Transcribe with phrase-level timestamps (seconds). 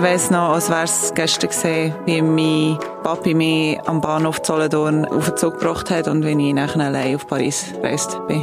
[0.00, 5.04] Ich weiss noch, als wäre es gestern gesehen, wie mein Papi mich am Bahnhof Zollendorn
[5.04, 8.42] auf den Zug gebracht hat und wie ich nachher allein auf Paris gereist bin.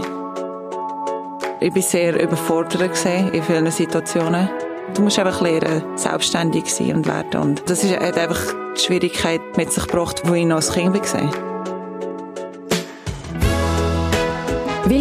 [1.59, 4.47] Ich war sehr überfordert in vielen Situationen.
[4.93, 7.41] Du musst einfach lernen, selbstständig sein und werden.
[7.41, 11.46] Und das hat einfach die Schwierigkeit mit sich gebracht, wo ich noch als Kind war.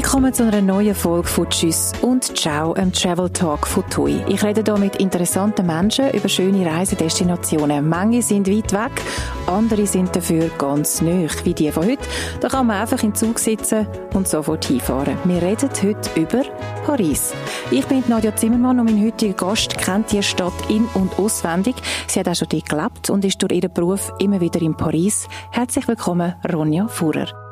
[0.06, 4.22] Willkommen zu einer neuen Folge von Tschüss und Ciao, einem Travel Talk von TUI.
[4.28, 7.88] Ich rede hier mit interessanten Menschen über schöne Reisedestinationen.
[7.88, 9.02] Manche sind weit weg,
[9.48, 12.04] andere sind dafür ganz nöch, wie die von heute.
[12.40, 15.18] Da kann man einfach in den Zug sitzen und sofort hinfahren.
[15.24, 16.44] Wir reden heute über
[16.86, 17.34] Paris.
[17.72, 21.74] Ich bin Nadja Zimmermann und mein heutiger Gast kennt die Stadt in- und auswendig.
[22.06, 25.26] Sie hat auch schon dort gelebt und ist durch ihren Beruf immer wieder in Paris.
[25.50, 27.45] Herzlich willkommen, Ronja Fuhrer.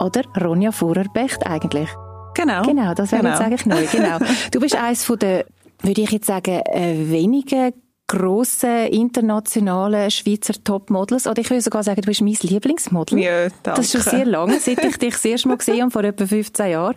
[0.00, 1.88] Oder Ronja Fuhrer-Becht eigentlich.
[2.34, 2.62] Genau.
[2.62, 3.34] Genau, das wäre genau.
[3.34, 3.86] jetzt eigentlich neu.
[3.90, 4.18] Genau.
[4.50, 5.46] Du bist eines von der,
[5.82, 7.72] würde ich jetzt sagen, äh, wenigen
[8.06, 11.26] grossen internationalen Schweizer Topmodels.
[11.26, 13.18] Oder ich würde sogar sagen, du bist mein Lieblingsmodel.
[13.18, 13.80] Ja, danke.
[13.80, 16.26] Das ist schon sehr lange, seit ich dich das erste Mal gesehen habe, vor etwa
[16.26, 16.96] 15 Jahren.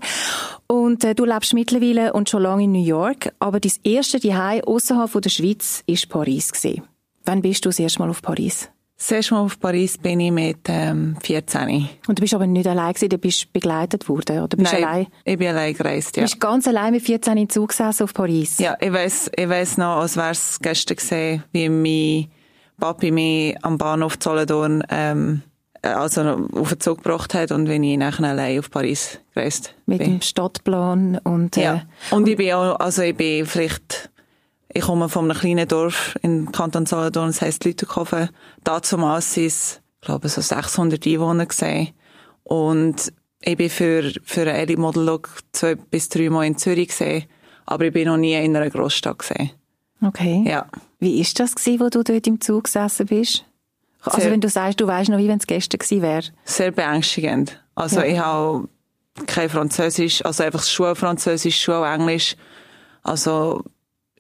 [0.68, 4.68] Und äh, du lebst mittlerweile und schon lange in New York, aber dein erste Zuhause
[4.68, 6.84] außerhalb der Schweiz ist Paris gewesen.
[7.26, 8.70] Wann bist du das erste Mal auf Paris?
[8.98, 11.88] Das erste Mal auf Paris bin ich mit ähm, 14.
[12.08, 15.08] Und du bist aber nicht allein gewesen, du bist begleitet worden, oder bist Nein, allein?
[15.24, 16.24] ich bin allein gereist, ja.
[16.24, 18.58] Du bist ganz allein mit 14 in Zug gesessen auf Paris.
[18.58, 22.32] Ja, ich weiss, ich weiss noch, als wäre es gestern gesehen, wie mein
[22.80, 25.44] Papi mich am Bahnhof Zollendorn ähm,
[25.84, 30.00] also auf den Zug gebracht hat und wie ich nachher allein auf Paris gereist Mit
[30.00, 30.14] bin.
[30.14, 31.56] dem Stadtplan und...
[31.56, 31.82] Äh, Ja.
[32.10, 34.10] Und ich bin auch, also ich bin vielleicht,
[34.74, 38.30] ich komme von einem kleinen Dorf in Kanton Solothurn, das heisst Lüterkofen.
[38.64, 41.90] Dazumals sind es, ich glaube, so 600 Einwohner gewesen.
[42.44, 46.90] Und ich bin für, für einen Elite Model Look zwei bis drei Mal in Zürich
[46.90, 47.26] gesehen,
[47.66, 49.52] aber ich bin noch nie in einer Großstadt gesehen.
[50.02, 50.44] Okay.
[50.48, 50.66] Ja.
[51.00, 53.46] Wie ist das gewesen, wo du dort im Zug gesessen bist?
[54.02, 56.24] Also Sehr- wenn du sagst, du weißt noch, wie wenn es gestern gewesen wäre.
[56.46, 57.62] Sehr beängstigend.
[57.76, 58.06] Also Ja.
[58.06, 58.70] ich habe
[59.26, 62.36] kein Französisch, also einfach Schulfranzösisch, Schulenglisch.
[63.04, 63.64] Also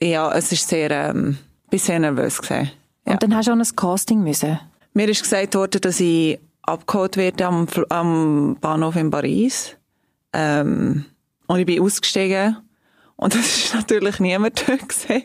[0.02, 1.38] ja, es ist sehr, ähm,
[1.70, 2.72] bin sehr nervös gewesen.
[3.06, 3.14] Ja.
[3.14, 4.60] Und dann hast du an ein Casting müssen.
[4.94, 9.76] Mir ist gesagt worden, dass ich abgeholt werde am, am Bahnhof in Paris.
[10.34, 11.06] Ähm,
[11.48, 12.58] und ich bin ausgestiegen.
[13.16, 14.90] Und es war natürlich niemand dort.
[14.90, 15.24] Gewesen.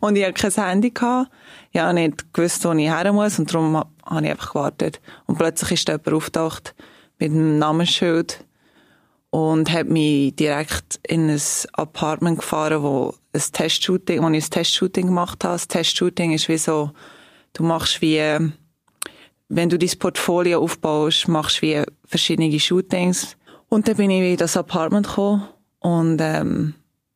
[0.00, 0.90] Und ich hatte kein Handy.
[0.90, 1.30] Gehabt.
[1.72, 3.38] Ich habe nicht gewusst, wo ich her muss.
[3.38, 5.00] Und darum ha- habe ich einfach gewartet.
[5.26, 6.74] Und plötzlich ist jemand aufgetaucht
[7.18, 8.44] mit einem Namensschild
[9.34, 15.06] und hat mich direkt in ein Apartment gefahren, wo ein Testshooting, wo ich ein Testshooting
[15.06, 15.54] gemacht habe.
[15.54, 16.92] Das Testshooting ist wie so,
[17.52, 18.22] du machst wie,
[19.48, 23.36] wenn du dein Portfolio aufbaust, machst wie verschiedene Shootings.
[23.68, 25.48] Und dann bin ich in das Apartment gekommen
[25.80, 26.74] und ähm,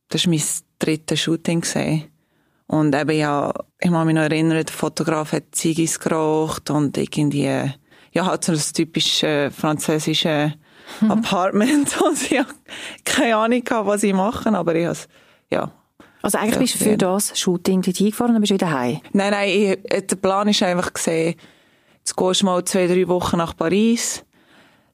[0.09, 0.43] das war mein
[0.77, 1.61] drittes Shooting.
[1.61, 2.03] Gewesen.
[2.67, 7.45] Und eben ja, ich kann mich noch erinnern, der Fotograf hat Ziggis geraucht und irgendwie,
[8.11, 10.51] ja, halt so ein typisches äh, französisches
[11.09, 12.01] Apartment.
[12.01, 12.49] Und ich habe
[13.05, 15.07] keine Ahnung gehabt, was ich mache, aber ich has
[15.51, 15.71] ja.
[16.21, 18.71] Also eigentlich Ja, bist du für das Shooting dort hingefahren und dann bist du wieder
[18.71, 18.99] heim.
[19.13, 21.35] Nein, nein, ich, äh, der Plan ist einfach gesehen,
[21.99, 24.25] jetzt gehst du mal zwei, drei Wochen nach Paris,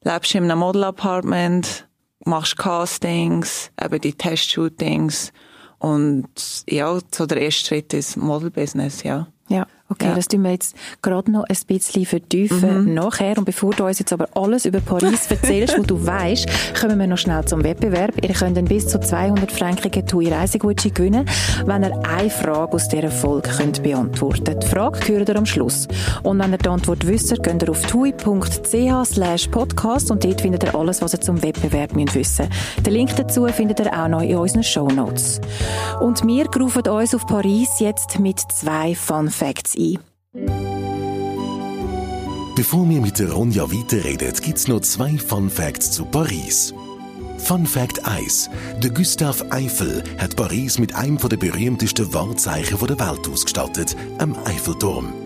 [0.03, 1.87] lebst in einem Model-Apartment,
[2.25, 5.33] machst Castings, eben die Testshootings
[5.79, 6.29] und
[6.69, 9.27] ja, so der erste Schritt ist Model-Business, ja.
[9.47, 10.11] Ja, okay, Ja.
[10.11, 10.15] Mhm.
[10.15, 13.37] das tun wir jetzt gerade noch ein bisschen vertiefen nachher.
[13.37, 16.47] Und bevor du uns jetzt aber alles über Paris erzählst, was du weißt,
[16.79, 18.13] kommen wir noch schnell zum Wettbewerb.
[18.23, 21.29] Ihr könnt einen bis zu 200 frankigen TUI Reisegutschein gewinnen,
[21.65, 25.87] wenn ihr eine Frage aus dieser Folge könnt beantworten Die Frage hört ihr am Schluss.
[26.23, 30.63] Und wenn ihr die Antwort wisst, geht ihr auf tui.ch slash podcast und dort findet
[30.63, 32.47] ihr alles, was ihr zum Wettbewerb müsst wissen
[32.85, 35.41] Den Link dazu findet ihr auch noch in unseren Shownotes.
[36.01, 39.99] Und wir rufen uns auf Paris jetzt mit zwei Fun Facts ein.
[42.55, 46.73] Bevor wir mit der Ronja weiterreden, gibt's noch zwei Fun Facts zu Paris.
[47.37, 48.49] Fun Fact 1.
[48.81, 55.24] Der Gustave Eiffel hat Paris mit einem der berühmtesten Wahrzeichen der Welt ausgestattet, am Eiffelturm.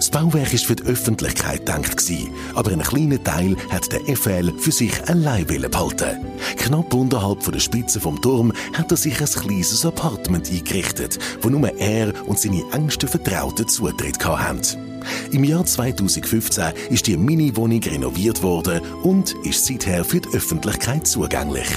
[0.00, 2.10] Das Bauwerk ist für die Öffentlichkeit gedacht
[2.54, 6.24] aber einen kleinen Teil hat der Eiffel für sich allein behalten.
[6.56, 11.68] Knapp unterhalb der Spitze vom Turm hat er sich ein kleines Apartment eingerichtet, wo nur
[11.78, 15.02] er und seine engsten Vertrauten Zutritt hatten.
[15.32, 21.68] Im Jahr 2015 ist die Mini-Wohnung renoviert worden und ist seither für die Öffentlichkeit zugänglich.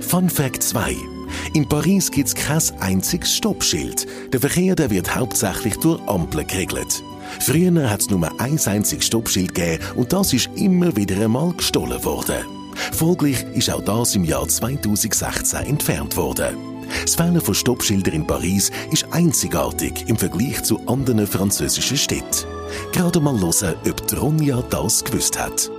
[0.00, 1.13] Fun Fact 2.
[1.54, 4.06] In Paris gibt es kein einziges Stoppschild.
[4.32, 7.02] Der Verkehr der wird hauptsächlich durch Ampeln geregelt.
[7.40, 12.04] Früher hat es nur ein einziges Stoppschild gegeben und das ist immer wieder einmal gestohlen
[12.04, 12.44] worden.
[12.92, 16.56] Folglich ist auch das im Jahr 2016 entfernt worden.
[17.02, 22.46] Das Fehlen von Stoppschildern in Paris ist einzigartig im Vergleich zu anderen französischen Städten.
[22.92, 25.70] Gerade mal hören, ob die Ronja das gewusst hat.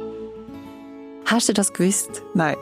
[1.25, 2.21] Hast du das gewusst?
[2.33, 2.55] Nein.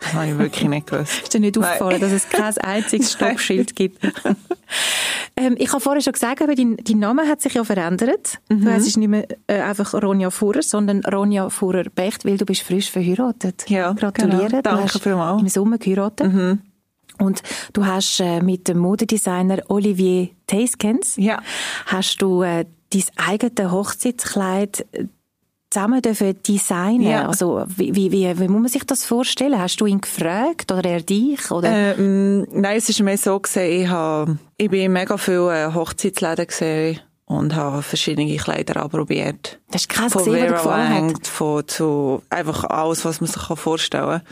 [0.00, 1.22] Das habe ich wirklich nicht gewusst.
[1.22, 1.64] Ist dir nicht Nein.
[1.64, 4.04] aufgefallen, dass es kein einziges Stoppschild gibt?
[5.36, 8.38] ähm, ich habe vorher schon gesagt, aber dein, dein Name hat sich ja verändert.
[8.48, 8.64] Mhm.
[8.64, 12.90] Du heisst nicht mehr äh, einfach Ronja Fuhrer, sondern Ronja Fuhrer-Becht, weil du bist frisch
[12.90, 13.64] verheiratet.
[13.68, 14.48] Ja, Gratuliere.
[14.48, 14.62] genau.
[14.62, 15.40] Danke vielmals.
[15.40, 15.46] Mhm.
[15.46, 16.58] Im Sommer geheiratet.
[17.18, 21.42] Und du hast äh, mit dem Modedesigner Olivier Teiskens Ja.
[21.86, 24.86] hast du äh, dein eigenes Hochzeitskleid
[25.70, 27.02] zusammen dürfen designen.
[27.02, 27.26] Ja.
[27.26, 29.60] Also wie, wie, wie, wie muss man sich das vorstellen?
[29.60, 31.50] Hast du ihn gefragt oder er dich?
[31.50, 31.96] Oder?
[31.98, 36.46] Ähm, nein, es ist mehr so gesehen, ich, habe, ich bin in mega viele Hochzeitsläden
[36.46, 39.60] gesehen und habe verschiedene Kleider anprobiert.
[39.72, 44.20] Hast du keins Von gesehen, was gefallen von zu einfach alles, was man sich vorstellen
[44.20, 44.22] kann.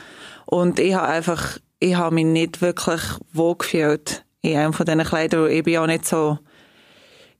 [0.46, 3.02] Und ich habe einfach, ich habe mich nicht wirklich
[3.32, 5.50] wohl gefühlt in einem von diesen Kleidern.
[5.50, 6.38] Ich bin auch nicht so,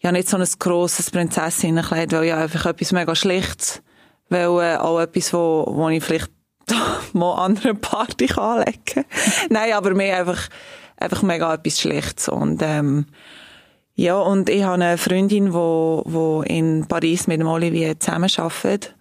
[0.04, 3.82] habe nicht so ein grosses Prinzessinnenkleid, weil ich einfach etwas mega Schlichtes,
[4.28, 6.30] weil äh, auch etwas, wo, wo ich vielleicht
[7.12, 9.04] mal an einer Party anlegen kann.
[9.50, 10.48] Nein, aber mehr einfach,
[10.96, 12.28] einfach mega etwas Schlichtes.
[12.28, 13.06] Und, ähm,
[13.94, 18.94] ja, und ich habe eine Freundin, die wo in Paris mit dem Olivier zusammenarbeitet.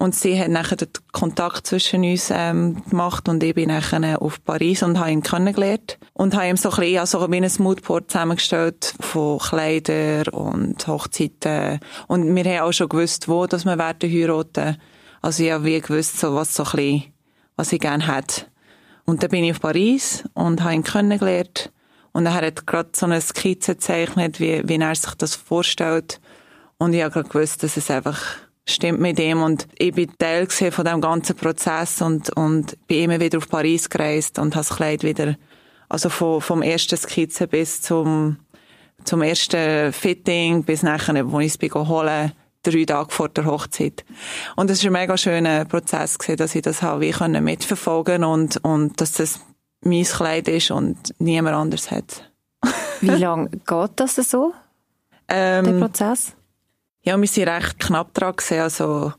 [0.00, 4.42] Und sie hat nachher den Kontakt zwischen uns ähm, gemacht und ich bin nachher auf
[4.42, 5.98] Paris und habe ihn kennengelernt.
[6.14, 10.86] Und habe ihm so ein bisschen, ja, so wie ein Moodboard zusammengestellt von Kleidern und
[10.86, 11.80] Hochzeiten.
[12.08, 14.78] Und wir haben auch schon gewusst, wo dass wir werden heiraten.
[15.20, 17.02] Also ich habe wie gewusst, so was so ein bisschen,
[17.56, 18.46] was ich gerne hätte.
[19.04, 21.72] Und dann bin ich auf Paris und habe ihn kennengelernt.
[22.12, 26.22] Und er hat gerade so eine Skizze gezeichnet, wie, wie er sich das vorstellt.
[26.78, 28.22] Und ich habe gerade gewusst, dass es einfach
[28.68, 29.42] stimmt mit ihm.
[29.42, 33.88] Und ich bin Teil von dem ganzen Prozess und, und bin immer wieder auf Paris
[33.88, 35.36] gereist und habe das Kleid wieder,
[35.88, 38.38] also von, vom ersten Skizze bis zum,
[39.04, 44.04] zum ersten Fitting, bis nachher, wo ich es bin holen drei Tage vor der Hochzeit.
[44.56, 48.62] Und es war ein mega schöner Prozess gewesen, dass ich das habe wie mitverfolgen und,
[48.62, 49.40] und dass das
[49.82, 52.30] mein Kleid ist und niemand anders hat.
[53.00, 54.52] Wie lange geht das so,
[55.28, 56.34] der Ähm, Prozess?
[57.02, 58.60] Ja, wir sind recht knapp dran gewesen.
[58.60, 59.12] Also,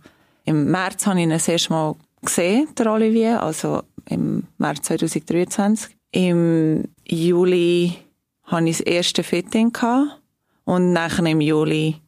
[0.45, 3.41] im März habe ich ihn das erste Mal gesehen, der Olivier.
[3.41, 5.95] Also, im März 2023.
[6.11, 7.97] Im Juli
[8.43, 10.19] hatte ich das erste Fitting gehabt.
[10.63, 12.01] Und nachher im Juli,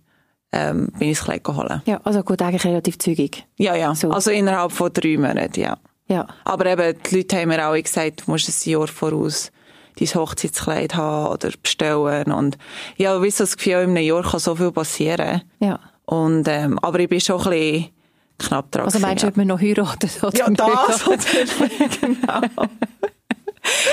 [0.52, 1.82] ähm, bin ich das Kleid geholt.
[1.86, 3.46] Ja, also gut, eigentlich relativ zügig.
[3.58, 3.96] Ja, ja.
[3.96, 4.12] So.
[4.12, 5.78] Also innerhalb von drei Monaten, ja.
[6.08, 6.28] Ja.
[6.44, 9.52] Aber eben, die Leute haben mir auch gesagt, du musst ein Jahr voraus
[10.00, 12.32] dein Hochzeitskleid haben oder bestellen.
[12.32, 12.58] Und
[12.98, 15.42] ja, wie so das Gefühl, in einem Jahr kann so viel passieren.
[15.60, 15.80] ja.
[16.06, 17.90] Und, ähm, aber ich bin schon ein bisschen
[18.38, 18.86] knapp dran.
[18.86, 20.22] Also meinst du, ob man noch heiratet?
[20.22, 20.48] Oder ja.
[20.50, 22.42] ja, das natürlich, genau.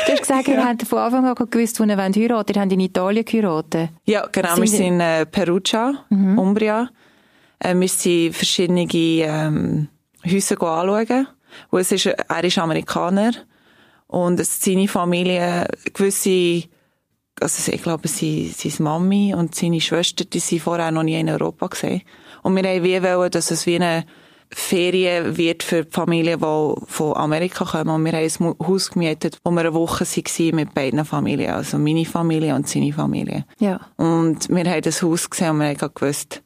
[0.06, 2.72] Du hast gesagt, ihr habt von Anfang an gewusst, wo ihr wollt heiraten Ihr habt
[2.72, 3.90] in Italien geheiratet.
[4.04, 4.54] Ja, genau.
[4.54, 6.90] Sind wir sind in äh, Perugia, Umbria.
[7.60, 9.88] Äh, wir sind verschiedene ähm,
[10.28, 11.28] Häuser anschauen.
[11.70, 13.32] Wo es ist, er ist Amerikaner.
[14.10, 16.64] Und es- seine Familie, gewisse,
[17.40, 21.28] also ich glaube, sie, seine Mami und seine Schwester, die sind vorher noch nie in
[21.28, 22.02] Europa gesehen.
[22.42, 24.04] Und wir haben wie wollen, dass es wie eine
[24.52, 27.88] Ferien wird für die Familien, die von Amerika kommen.
[27.90, 28.28] Und wir haben
[28.58, 31.50] ein Haus gemietet, wo wir eine Woche waren mit beiden Familien.
[31.52, 33.44] Also meine Familie und seine Familie.
[33.60, 33.80] Ja.
[33.96, 36.42] Und wir haben das Haus gesehen und wir haben gewusst,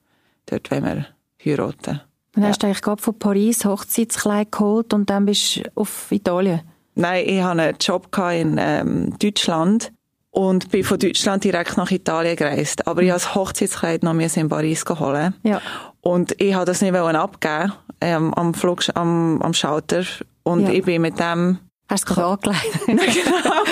[0.47, 1.07] dort wollen wir
[1.45, 2.01] heiraten.
[2.35, 6.61] Dann hast du eigentlich gerade von Paris Hochzeitskleid geholt und dann bist du auf Italien.
[6.95, 9.93] Nein, ich hatte einen Job in ähm, Deutschland
[10.31, 12.87] und bin von Deutschland direkt nach Italien gereist.
[12.87, 15.35] Aber ich habe das Hochzeitskleid noch in Paris holen.
[15.43, 15.61] Ja.
[16.01, 20.05] Und ich wollte das nicht abgeben ähm, am Flug, am, am Schalter.
[20.43, 20.71] Und Ja.
[20.71, 21.59] ich bin mit dem
[21.89, 22.87] Hast du es gerade angelegt?
[22.87, 23.63] genau.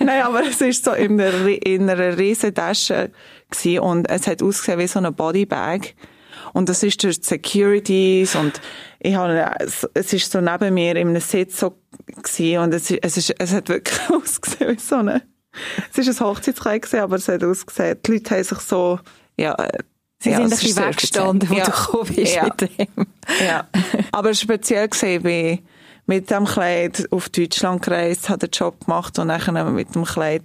[0.00, 3.10] Nein, aber es ist so in einer, in einer riesen Tasche
[3.50, 5.94] gewesen und es hat ausgesehen wie so eine Bodybag.
[6.52, 8.60] Und das ist durch die Securities und
[9.00, 11.74] ich habe, es- ist so neben mir in einem Sitz so
[12.06, 15.22] gewesen und es, ist- es ist, es hat wirklich ausgesehen wie so eine,
[15.90, 18.98] es ist ein Hochzeitskleid gewesen, aber es hat ausgesehen, die Leute haben sich so,
[19.38, 19.78] ja, äh,
[20.22, 21.64] Sie ja, sind ein bisschen weggestanden, wo speziell.
[21.64, 21.84] du Ja.
[21.86, 22.44] gekommen bist Ja.
[22.44, 23.06] mit dem.
[23.44, 23.68] Ja,
[24.12, 25.58] aber speziell gesehen bin
[26.06, 30.44] mit dem Kleid auf Deutschland gereist, habe den Job gemacht und dann mit dem Kleid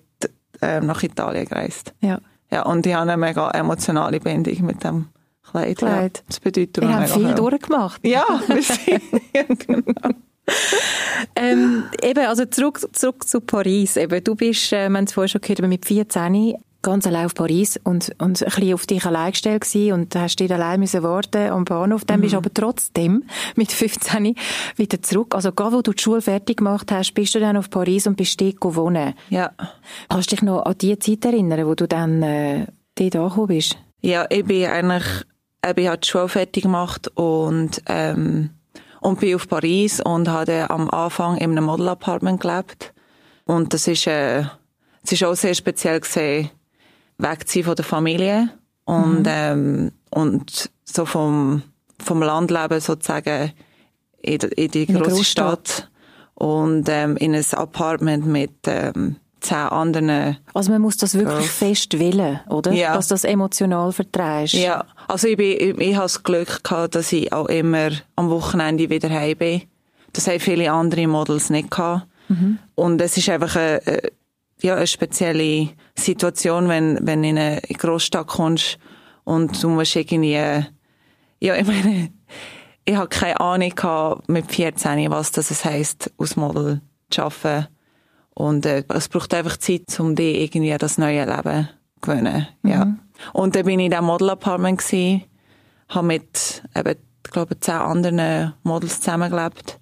[0.61, 1.93] äh, nach Italien gereist.
[2.01, 2.19] Ja.
[2.51, 5.09] Ja, und ich habe eine mega emotionale Bindung mit dem
[5.51, 5.77] Kleid.
[5.77, 6.17] Kleid.
[6.17, 8.05] Ja, das bedeutet Wir haben viel durchgemacht.
[8.05, 9.01] Ja, wir sind,
[9.33, 10.09] ja, genau.
[11.35, 13.97] Ähm, eben, also zurück, zurück zu Paris.
[13.97, 17.33] Eben, du bist, äh, wir haben es vorher schon gehört, mit 14 ganz allein auf
[17.33, 21.03] Paris und, und ein bisschen auf dich allein gestellt gewesen und hast dich allein müssen
[21.03, 22.05] warten am Bahnhof.
[22.05, 22.21] Dann mhm.
[22.21, 23.23] bist du aber trotzdem
[23.55, 24.35] mit 15
[24.77, 25.35] wieder zurück.
[25.35, 28.15] Also, gerade wo du die Schule fertig gemacht hast, bist du dann auf Paris und
[28.15, 29.15] bist dort gewohnt.
[29.29, 29.51] Ja.
[30.07, 33.77] Kannst du dich noch an die Zeit erinnern, wo du dann äh, dort angekommen bist?
[34.01, 35.25] Ja, ich bin eigentlich,
[35.75, 38.51] ich habe die Schule fertig gemacht und, ähm,
[39.01, 42.93] und bin auf Paris und habe am Anfang in einem Model-Apartment gelebt.
[43.45, 44.43] Und das ist, äh,
[45.03, 46.49] es ist auch sehr speziell gesehen,
[47.17, 48.49] wegziehen von der Familie
[48.85, 49.25] und, mhm.
[49.27, 51.63] ähm, und so vom,
[51.99, 53.51] vom Landleben sozusagen
[54.21, 55.89] in, in die große Stadt
[56.35, 60.37] und ähm, in ein Apartment mit ähm, zehn anderen.
[60.53, 61.51] Also man muss das wirklich Girls.
[61.51, 62.71] fest willen, oder?
[62.71, 62.93] Ja.
[62.93, 64.53] Dass das emotional vertreibst.
[64.53, 68.29] Ja, also ich, bin, ich, ich habe das Glück gehabt, dass ich auch immer am
[68.29, 69.61] Wochenende wieder heim bin.
[70.13, 72.07] Das haben viele andere Models nicht gehabt.
[72.29, 72.59] Mhm.
[72.75, 73.81] Und es ist einfach eine,
[74.61, 78.77] ja, eine spezielle Situation, wenn, wenn in eine Großstadt kommst
[79.23, 82.09] und du musst irgendwie, ja, ich meine,
[82.85, 87.67] ich habe keine Ahnung gehabt mit 14, was das heisst, aus Model zu arbeiten.
[88.33, 92.47] Und äh, es braucht einfach Zeit, um dich irgendwie an das neue Leben zu gewöhnen.
[92.61, 92.99] Mhm.
[93.33, 95.23] Und dann bin ich in diesem Model-Apartment gewesen,
[95.89, 96.95] habe mit, eben,
[97.25, 99.79] ich glaube, zehn anderen Models zusammengelebt.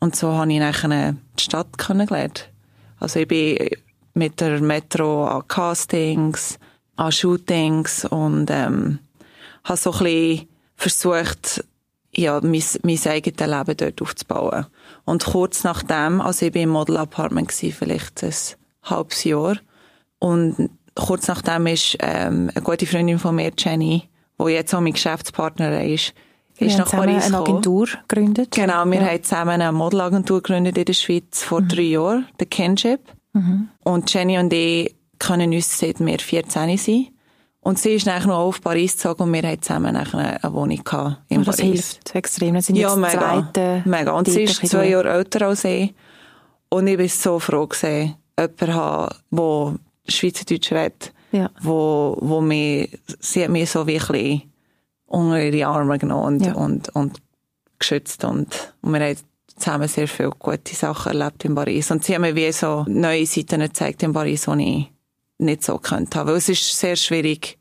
[0.00, 2.50] Und so habe ich nachher die Stadt kennengelernt.
[2.98, 3.58] Also ich bin
[4.14, 6.58] mit der Metro an Castings,
[6.96, 8.98] an Shootings und ähm,
[9.64, 11.64] habe so ein bisschen versucht,
[12.12, 14.66] ja, mein, mein eigenes Leben dort aufzubauen.
[15.04, 18.34] Und kurz nachdem, also ich war im Model Apartment gewesen, vielleicht ein
[18.82, 19.56] halbes Jahr,
[20.20, 24.92] und kurz nachdem ist ähm, eine gute Freundin von mir, Jenny, die jetzt auch mein
[24.92, 26.14] Geschäftspartner ist,
[26.60, 28.50] wir ist nach Paris eine Agentur gegründet.
[28.50, 29.08] Genau, wir ja.
[29.08, 31.68] haben zusammen eine Modelagentur gegründet in der Schweiz vor mhm.
[31.68, 33.00] drei Jahren, The Kinship.
[33.32, 33.68] Mhm.
[33.82, 37.08] Und Jenny und ich kennen uns seit wir 14 sind.
[37.62, 40.82] Und sie ist nachher noch auf Paris gezogen und wir haben zusammen nachher eine Wohnung
[40.82, 41.70] gehabt in und das Paris.
[41.70, 42.54] hilft extrem.
[42.54, 43.12] Das sind ja, mega.
[43.12, 44.12] Zweite, mega.
[44.12, 45.94] Und sie ist zwei Jahre älter als ich.
[46.70, 49.74] Und ich war so froh gewesen, jemanden haben, der
[50.08, 51.50] Schweizerdeutsch redet, ja.
[51.62, 54.46] wo, wo mich, sie hat mich so wirklich
[55.06, 56.54] unter ihre Arme genommen und, ja.
[56.54, 57.20] und, und
[57.78, 59.16] geschützt und, und wir haben
[59.56, 61.90] zusammen sehr viele gute Sachen erlebt in Paris.
[61.90, 64.92] Und sie haben mir wie so neue Seiten gezeigt in Paris, die ich
[65.38, 66.28] nicht so könnte haben.
[66.28, 67.58] Weil es ist sehr schwierig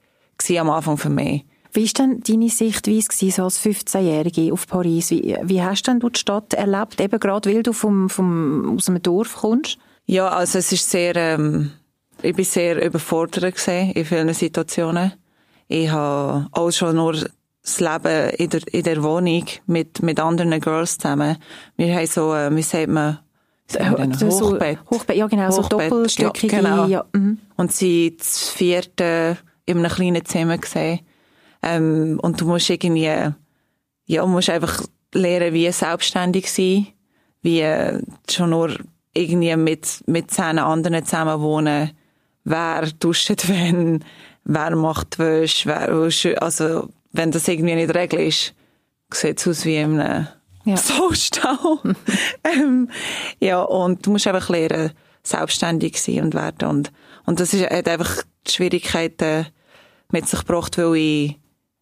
[0.57, 1.45] am Anfang für mich.
[1.71, 5.11] Wie war denn deine Sichtweise so als 15-Jährige auf Paris?
[5.11, 8.89] Wie, wie hast denn du die Stadt erlebt, eben gerade weil du vom, vom, aus
[8.89, 9.77] einem Dorf kommst?
[10.05, 11.71] Ja, also es ist sehr, ähm,
[12.21, 15.13] ich bin sehr überfordert in vielen Situationen.
[15.67, 20.59] Ich habe auch schon nur das Leben in der, in der Wohnung mit, mit anderen
[20.59, 21.37] Girls zusammen.
[21.77, 23.19] Wir haben so, äh, wie sagt man,
[23.71, 24.79] Hochbett.
[24.89, 26.55] Hochbett, ja genau, Hochbett, so doppelstöckige.
[26.55, 26.85] Ja, genau.
[26.87, 27.05] Ja.
[27.13, 27.37] Mhm.
[27.55, 31.01] Und sie das vierte in einem kleinen Zimmer gesehen.
[31.61, 33.11] Ähm, und du musst irgendwie,
[34.05, 34.81] ja, musst einfach
[35.13, 36.87] lernen, wie selbstständig sein,
[37.41, 38.75] wie äh, schon nur
[39.13, 41.91] irgendwie mit, mit zehn anderen zusammen wohnen,
[42.43, 44.03] wer duscht wenn,
[44.43, 48.53] wer macht Wäsche, wer, also, wenn das irgendwie nicht Regel ist,
[49.11, 50.27] sieht es aus wie in einem
[50.65, 50.77] ja.
[50.77, 51.79] Sollstau.
[52.43, 52.89] ähm,
[53.39, 54.91] ja, und du musst einfach lernen,
[55.23, 56.67] selbstständig sein und werden.
[56.67, 56.91] Und,
[57.25, 59.47] und das ist, hat einfach die Schwierigkeiten
[60.11, 61.39] mit sich gebracht, weil ich,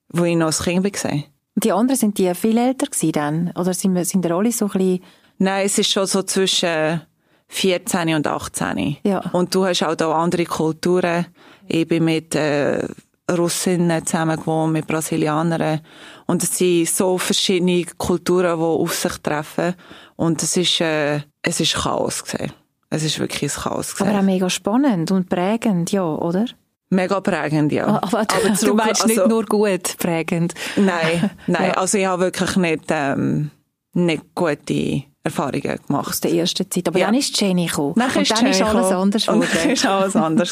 [0.09, 1.11] wo ich noch als Kind war.
[1.11, 3.51] Und die anderen, sind die viel älter gewesen dann?
[3.55, 5.03] Oder sind, sind die alle so ein bisschen...
[5.39, 7.01] Nein, es ist schon so zwischen
[7.49, 8.97] 14 und 18.
[9.03, 9.19] Ja.
[9.31, 11.27] Und du hast auch da andere Kulturen.
[11.67, 12.87] Ich bin mit äh,
[13.31, 15.81] Russinnen zusammen gewohnt, mit Brasilianern.
[16.25, 19.75] Und es sind so verschiedene Kulturen, die auf sich treffen.
[20.15, 22.53] Und es ist, äh, es ist Chaos gewesen.
[22.89, 24.09] Es ist wirklich ein Chaos gewesen.
[24.09, 26.45] Aber auch mega spannend und prägend, ja, oder?
[26.89, 27.85] Mega prägend, ja.
[27.85, 30.53] Ah, aber, aber zurück, du meinst also, nicht nur gut prägend?
[30.77, 31.63] Nein, nein.
[31.67, 31.73] Ja.
[31.73, 33.51] Also ich habe wirklich nicht, ähm,
[33.93, 36.09] nicht gute Erfahrungen gemacht.
[36.09, 36.87] Aus der ersten Zeit.
[36.87, 37.07] Aber ja.
[37.07, 37.93] dann ist Jenny gekommen.
[37.95, 39.47] Dann und ist dann ist alles anders geworden.
[39.53, 40.51] dann ist alles anders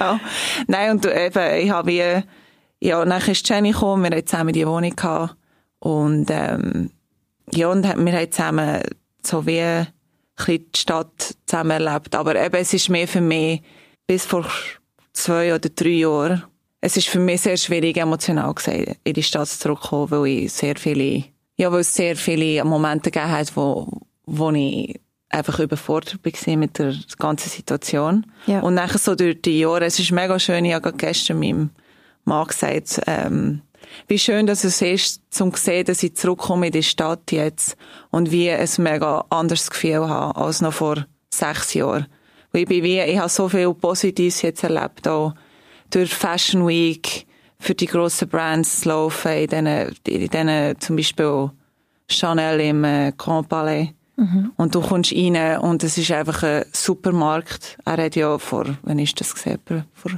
[0.00, 0.20] ja.
[0.66, 2.22] Nein, und eben, ich habe wie,
[2.80, 5.36] ja, dann ist Jenny gekommen, wir hatten zusammen die Wohnung gehabt.
[5.78, 6.90] Und, ähm,
[7.52, 8.82] ja, und wir haben zusammen
[9.22, 9.86] so wie ein
[10.46, 12.14] die Stadt zusammen erlebt.
[12.14, 13.62] Aber eben, es ist mehr für mich,
[14.06, 14.46] bis vor
[15.12, 16.44] zwei oder drei Jahren,
[16.80, 20.76] es ist für mich sehr schwierig emotional gewesen, in die Stadt zurückzukommen, weil ich sehr
[20.76, 21.24] viele
[21.56, 23.88] ja, weil es sehr viele Momente gegeben hat, wo,
[24.26, 28.26] wo ich einfach überfordert war mit der ganzen Situation.
[28.46, 28.60] Ja.
[28.60, 31.70] Und nachher so durch die Jahre, es ist mega schön, ich habe gestern meinem
[32.24, 33.62] Mann gesagt, ähm,
[34.08, 37.76] wie schön, dass es ist, zum sehen, dass ich zurückkomme in die Stadt jetzt
[38.10, 42.06] und wie ein mega anderes Gefühl habe als noch vor sechs Jahren.
[42.52, 45.34] Weil ich bin wie, ich habe so viel Positives jetzt erlebt, auch
[45.90, 47.25] durch Fashion Week
[47.58, 51.50] für die grossen Brands zu laufen, in denen, in denen zum Beispiel
[52.08, 53.92] Chanel im äh, Grand Palais.
[54.16, 54.52] Mhm.
[54.56, 57.76] Und du kommst rein und es ist einfach ein Supermarkt.
[57.84, 59.60] Er hat ja vor, wann ist das gesehen?
[59.92, 60.12] Vor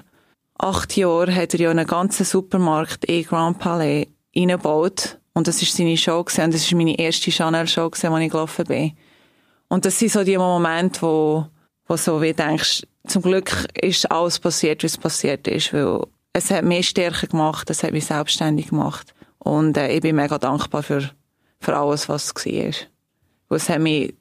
[0.59, 5.19] acht Jahren hat er ja einen ganzen Supermarkt in Grand Palais reingebaut.
[5.35, 6.45] Und das ist seine Show gewesen.
[6.45, 8.93] Und das ist meine erste Chanel-Show gewesen, als ich gelaufen bin.
[9.69, 11.47] Und das sind so die Momente, wo,
[11.87, 16.03] wo so wie denkst, zum Glück ist alles passiert, wie es passiert ist, weil
[16.39, 19.15] es hat mich stärker gemacht, es hat mich selbstständig gemacht.
[19.39, 21.11] Und äh, ich bin mega dankbar für,
[21.61, 23.57] für alles, was war.
[23.57, 24.15] Es hat mich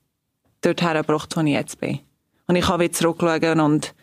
[0.61, 1.99] dorthin gebracht, wo ich jetzt bin.
[2.47, 3.93] Und ich habe wieder zurückschauen und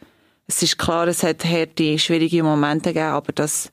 [0.47, 3.73] es ist klar, es hat harte, schwierige Momente gegeben, aber das,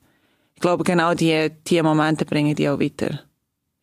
[0.54, 3.20] ich glaube, genau die, die Momente bringen die auch weiter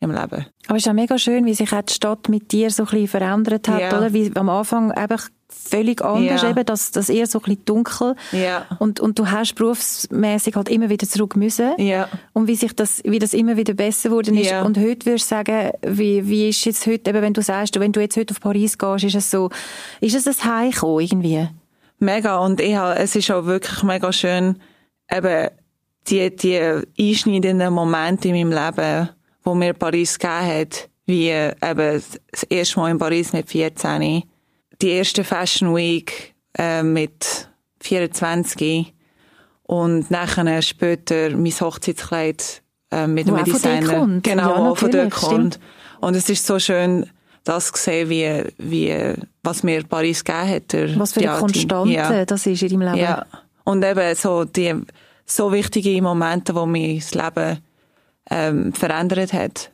[0.00, 0.46] im Leben.
[0.66, 2.86] Aber es ist auch mega schön, wie sich auch die Stadt mit dir so ein
[2.86, 3.96] bisschen verändert hat, ja.
[3.96, 4.12] oder?
[4.12, 6.50] Wie am Anfang einfach völlig anders, ja.
[6.50, 8.16] eben, das, das eher so ein bisschen dunkel.
[8.32, 8.66] Ja.
[8.78, 11.72] Und, und du hast berufsmäßig halt immer wieder zurück müssen.
[11.78, 12.08] Ja.
[12.32, 14.52] Und wie sich das, wie das immer wieder besser geworden ist.
[14.52, 17.92] Und heute würdest du sagen, wie, wie ist jetzt heute, eben, wenn du sagst, wenn
[17.92, 19.50] du jetzt heute auf Paris gehst, ist es so,
[20.00, 21.48] ist es ein Heimkommen irgendwie?
[21.98, 22.38] Mega.
[22.38, 24.56] Und ich habe, es ist auch wirklich mega schön,
[25.10, 25.48] eben,
[26.08, 29.10] die, die einschneidenden Momente in meinem Leben,
[29.44, 34.22] wo mir Paris gegeben hat, wie eben das erste Mal in Paris mit 14,
[34.82, 37.48] die erste Fashion Week äh, mit
[37.80, 38.92] 24
[39.62, 44.20] und nachher später mein Hochzeitskleid äh, mit einem Designer.
[44.22, 45.60] Genau, ja, von dort kommt.
[46.00, 47.06] Und es ist so schön,
[47.44, 50.72] das zu sehen, wie, wie, was mir Paris gegeben hat.
[50.72, 52.24] Der, was für eine Konstante ja.
[52.24, 52.98] das ist in deinem Leben.
[52.98, 53.26] Ja.
[53.64, 54.74] Und eben so die,
[55.24, 57.58] so wichtige Momente, wo mein Leben
[58.30, 59.70] ähm, verändert hat.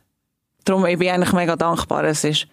[0.64, 2.04] Darum, ich bin eigentlich mega dankbar.
[2.04, 2.46] Es ist,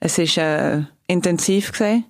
[0.00, 2.04] es ist äh, intensiv gewesen.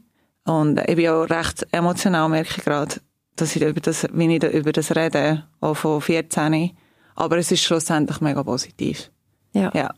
[0.44, 2.96] Und ich bin auch recht emotional, merke ich gerade,
[3.34, 6.70] dass ich über das, wie ich über das rede, auch von 14.
[7.16, 9.10] Aber es ist schlussendlich mega positiv.
[9.52, 9.70] Ja.
[9.74, 9.90] ja.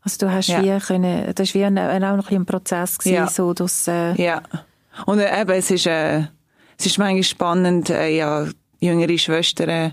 [0.00, 0.62] Also du hast ja.
[0.62, 3.26] wie können, das war wie ein, auch noch ein Prozess gewesen, ja.
[3.28, 4.42] so dass, äh Ja.
[5.06, 6.20] Und äh, eben, es ist, äh,
[6.78, 8.46] es ist manchmal spannend, äh, ja,
[8.80, 9.92] jüngere Schwestern,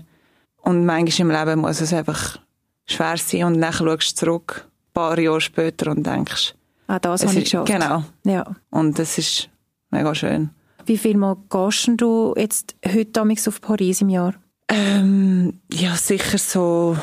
[0.62, 2.38] und manchmal im Leben muss es einfach
[2.86, 6.54] schwer sein und dann schaust du zurück, ein paar Jahre später und denkst,
[6.90, 7.72] ah, das habe ich geschafft.
[7.72, 8.04] Genau.
[8.24, 8.44] Ja.
[8.70, 9.48] Und das ist
[9.90, 10.50] mega schön.
[10.86, 14.34] Wie viel Mal gehst du jetzt heute auf Paris im Jahr?
[14.68, 16.96] Ähm, ja, sicher so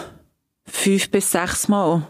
[0.65, 2.07] fünf bis sechs Mal.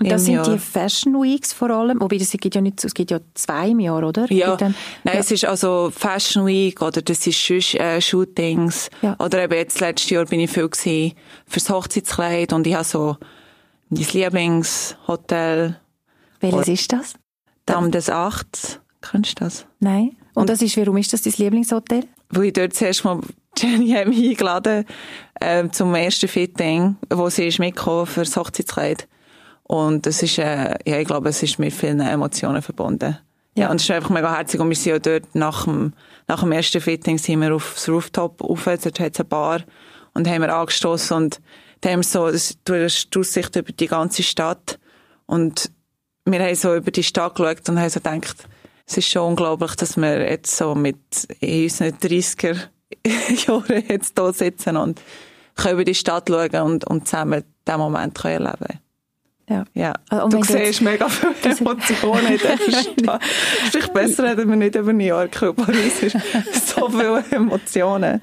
[0.00, 0.48] Und das sind Jahr.
[0.48, 3.80] die Fashion Weeks vor allem, wobei das gibt ja nicht, es gibt ja zwei im
[3.80, 4.30] Jahr, oder?
[4.32, 5.20] Ja, dann, nein, ja.
[5.20, 9.16] es ist also Fashion Week oder das ist sonst, äh, Shootings ja.
[9.18, 11.14] oder eben jetzt letztes Jahr bin ich viel gewesen
[11.46, 13.16] fürs Hochzeitskleid und ich habe so
[13.88, 15.80] mein Lieblingshotel.
[16.40, 17.14] Welches ist das?
[17.66, 18.80] Dame des Achts.
[19.00, 19.66] Kennst du das?
[19.80, 20.16] Nein.
[20.34, 22.04] Und, und das ist, warum ist das dein Lieblingshotel?
[22.30, 23.20] Weil ich dort zuerst mal
[23.58, 24.84] Jenny hat mich eingeladen
[25.40, 29.08] äh, zum ersten Fitting, wo sie ist mitgekommen für das Hochzeitskleid.
[29.64, 33.18] Und es ist, äh, ja, ich glaube, es ist mit vielen Emotionen verbunden.
[33.56, 34.60] Ja, und es ist einfach mega herzig.
[34.60, 35.92] Und wir sind ja dort nach dem,
[36.28, 39.62] nach dem ersten Fitting sind wir aufs Rooftop rauf, dort hat es eine Bar
[40.14, 41.40] und haben wir angestoßen und
[41.80, 44.78] da haben wir so, das, du hast Aussicht über die ganze Stadt
[45.26, 45.70] und
[46.32, 48.36] wir haben so über die Stadt geschaut und haben so gedacht,
[48.86, 50.96] es ist schon unglaublich, dass wir jetzt so mit
[51.40, 52.56] in unseren 30er
[53.46, 55.00] Jahren jetzt hier sitzen und
[55.56, 58.80] können über die Stadt schauen und, und zusammen diesen Moment können erleben können.
[59.48, 59.64] Ja.
[59.72, 59.94] ja.
[60.10, 63.22] Also, du siehst mega viele Emotionen in dieser Stadt.
[63.24, 66.16] Vielleicht besser reden wir nicht über New York, weil Paris ist
[66.68, 68.20] so viele Emotionen.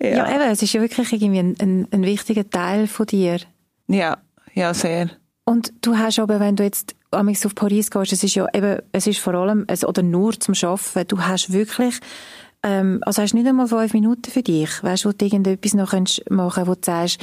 [0.00, 0.08] Ja.
[0.08, 3.38] ja, eben, es ist ja wirklich irgendwie ein, ein, ein wichtiger Teil von dir.
[3.88, 4.18] Ja,
[4.54, 5.10] ja, sehr.
[5.44, 9.06] Und du hast aber, wenn du jetzt auf Paris gehst, es ist ja eben, es
[9.06, 12.00] ist vor allem, also, oder nur zum Arbeiten, du hast wirklich
[12.62, 15.92] ähm, also hast du nicht einmal fünf Minuten für dich, weißt, wo du irgendetwas noch
[15.92, 17.20] machen kannst, wo du sagst,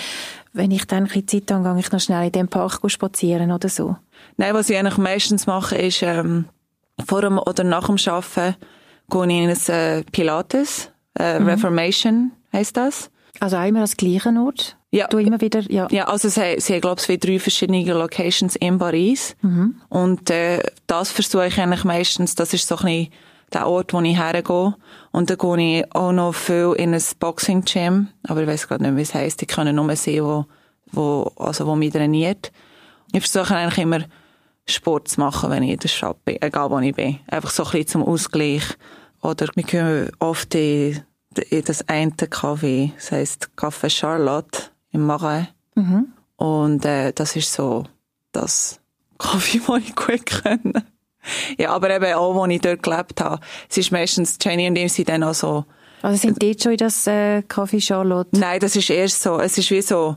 [0.52, 3.52] wenn ich dann ein bisschen Zeit habe, gehe ich noch schnell in den Park spazieren
[3.52, 3.96] oder so?
[4.38, 6.46] Nein, was ich eigentlich meistens mache, ist, ähm,
[7.06, 8.56] vor dem oder nach dem Arbeiten
[9.10, 11.48] gehe ich in ein äh, Pilates, äh, mhm.
[11.48, 13.10] Reformation heisst das.
[13.40, 14.78] Also auch immer das gleiche Ort?
[14.92, 15.08] Ja.
[15.08, 15.88] Du immer wieder, ja.
[15.92, 19.36] Ja, also sie, sie haben, glaube ich, drei verschiedene Locations in Paris.
[19.42, 19.76] Mhm.
[19.90, 23.14] Und äh, das versuche ich eigentlich meistens, das ist so ein bisschen
[23.54, 24.76] der Ort, wo ich hergehe.
[25.12, 28.10] Und dann gehe ich auch noch viel in ein Boxing-Gym.
[28.28, 29.42] Aber ich weiß gerade nicht, wie es heisst.
[29.42, 30.46] Ich kann nur sehen, wo,
[30.92, 32.52] wo, also wo mich trainiert.
[33.12, 34.02] Ich versuche eigentlich immer
[34.66, 37.20] Sport zu machen, wenn ich in der Stadt bin, egal wo ich bin.
[37.28, 38.64] Einfach so ein bisschen zum Ausgleich.
[39.22, 45.48] Oder wir gehen oft in das eine Kaffee, das heisst Café Charlotte im Marais.
[45.76, 46.14] Mhm.
[46.38, 47.86] Und äh, das ist so
[48.32, 48.80] das
[49.18, 50.86] Kaffee, das ich gut kenne.
[51.58, 53.42] Ja, aber eben auch, wo ich dort gelebt habe.
[53.70, 55.66] Es ist meistens, Jenny und ich sind dann auch so
[56.02, 58.30] Also sind die schon in das äh, Café Charlotte?
[58.40, 59.40] Nein, das ist erst so.
[59.40, 60.16] Es ist wie so,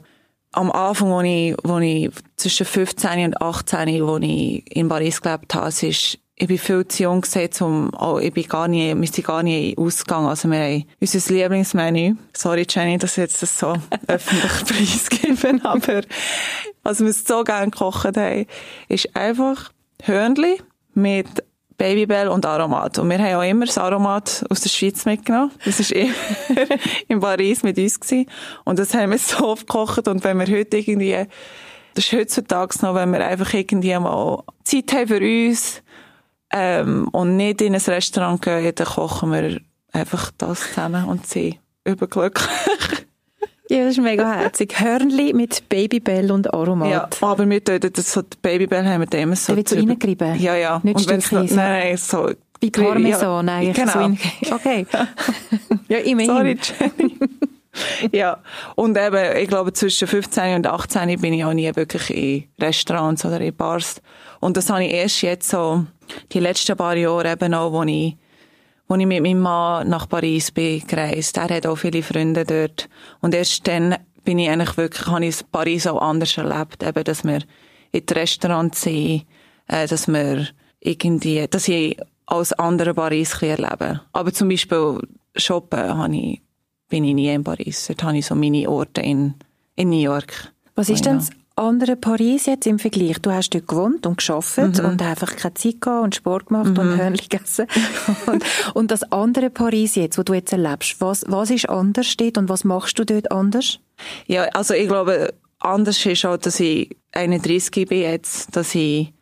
[0.53, 5.55] am Anfang, wo ich, wo ich zwischen 15 und 18, wo ich in Paris gelebt
[5.55, 8.92] habe, es ist, ich bin viel zu jung gewesen, um, oh, ich bin gar nie,
[8.96, 10.26] wir sind gar nie ausgegangen.
[10.26, 12.16] Also wir haben unser Lieblingsmenü.
[12.33, 13.76] Sorry, Jenny, dass ich jetzt das so
[14.09, 16.00] öffentlich preisgeben, aber,
[16.83, 18.46] was wir so gerne gekocht haben,
[18.88, 19.70] ist einfach
[20.02, 20.59] Hörnli
[20.94, 21.28] mit
[21.78, 22.98] Babybell und Aromat.
[22.98, 25.52] Und wir haben auch immer das Aromat aus der Schweiz mitgenommen.
[25.64, 26.12] Das war immer
[27.07, 28.00] in Paris mit uns.
[28.00, 28.26] Gewesen.
[28.64, 30.09] Und das haben wir so oft gekocht.
[30.09, 31.24] Und wenn wir heute irgendwie,
[31.94, 35.83] das ist heutzutage noch, wenn wir einfach irgendwie mal Zeit haben für uns,
[36.53, 39.61] ähm, und nicht in ein Restaurant gehen, dann kochen wir
[39.93, 42.47] einfach das zusammen und sind überglücklich.
[43.69, 44.79] Ja, das ist mega herzig.
[44.79, 46.91] Hörnli mit Babybell und Aromat.
[46.91, 49.53] Ja, aber wir tun das so, die Babybell haben wir immer so.
[49.53, 50.38] Da wird so reingerieben?
[50.38, 50.81] Ja, ja.
[50.83, 52.33] Nicht und wenn's noch, nein, so.
[52.61, 53.77] Wie Parmesan ja, eigentlich.
[53.77, 53.93] Genau.
[53.93, 54.19] So in,
[54.53, 54.87] okay.
[55.88, 56.27] ja, immerhin.
[56.27, 56.59] Sorry,
[56.99, 57.19] Jenny.
[58.13, 58.39] ja.
[58.75, 63.25] Und eben, ich glaube, zwischen 15 und 18 bin ich auch nie wirklich in Restaurants
[63.25, 64.01] oder in Bars.
[64.41, 65.87] Und das habe ich erst jetzt so,
[66.33, 68.17] die letzten paar Jahre eben auch, wo ich
[68.89, 71.39] wo ich mit meinem Mann nach Paris bin gereist.
[71.39, 72.91] Er hat auch viele Freunde dort.
[73.21, 76.83] Und erst dann bin ich eigentlich wirklich, habe ich Paris auch anders erlebt.
[76.83, 77.41] Eben, dass wir
[77.93, 79.25] in die Restaurants sind,
[79.69, 80.49] äh, dass wir
[80.81, 84.01] irgendwie, dass ich als andere Paris ein erlebe.
[84.13, 85.01] Aber zum Beispiel
[85.37, 86.43] shoppen habe ich,
[86.92, 87.87] bin ich nie in Paris.
[87.88, 89.33] Dort habe ich so meine Orte in,
[89.76, 90.52] in New York.
[90.74, 93.18] Was ist denn das andere Paris jetzt im Vergleich?
[93.22, 94.85] Du hast dort gewohnt und geschafft mhm.
[94.85, 96.78] und einfach keine Zeit gehabt und Sport gemacht mhm.
[96.78, 97.66] und Hörnchen gegessen.
[98.26, 102.37] und, und, das andere Paris jetzt, wo du jetzt erlebst, was, was ist anders dort
[102.37, 103.78] und was machst du dort anders?
[104.26, 109.14] Ja, also ich glaube, anders ist auch, dass ich 31 bin jetzt, dass ich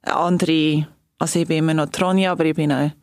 [0.00, 0.88] eine andere,
[1.18, 2.94] also ich bin immer noch Ronja, aber ich bin eine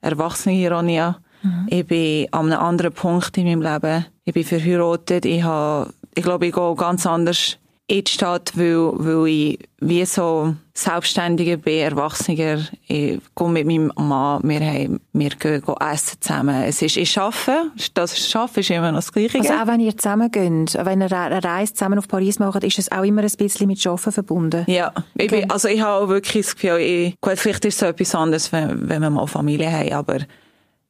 [0.00, 1.18] erwachsene Ronja.
[1.44, 1.66] Mhm.
[1.68, 4.06] Ich bin an einem anderen Punkt in meinem Leben.
[4.24, 5.24] Ich bin verheiratet.
[5.24, 10.04] Ich habe, ich glaube, ich gehe ganz anders in die Stadt, weil, weil ich wie
[10.06, 12.60] so Selbstständiger bin, Erwachsener.
[12.88, 16.62] Ich gehe mit meinem Mann, wir, haben, wir gehen, gehen essen zusammen.
[16.62, 19.38] Es ist, ich arbeite, das Arbeiten ist immer noch das Gleiche.
[19.38, 22.78] Also auch wenn ihr zusammen geht, wenn ihr eine Reise zusammen auf Paris macht, ist
[22.78, 24.64] es auch immer ein bisschen mit Arbeiten verbunden?
[24.66, 27.80] Ja, ich bin, also ich habe auch wirklich das Gefühl, ich, gut, vielleicht ist es
[27.80, 30.18] so etwas anderes, wenn, wenn wir mal Familie haben, aber